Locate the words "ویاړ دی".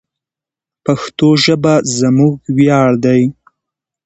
2.57-3.21